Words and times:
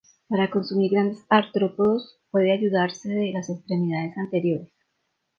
Para 0.29 0.49
consumir 0.49 0.89
grandes 0.93 1.23
artrópodos 1.29 2.17
suele 2.31 2.53
ayudarse 2.53 3.07
de 3.07 3.33
las 3.33 3.51
extremidades 3.51 4.17
anteriores. 4.17 4.73